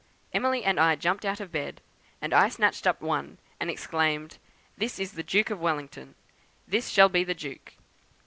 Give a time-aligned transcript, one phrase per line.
[0.33, 1.79] Emily and I jumped out of bed,
[2.23, 4.39] and I snatched up one and exclaimed,
[4.79, 6.15] 'This is the Duke of Wellington!
[6.67, 7.73] This shall be the Duke!'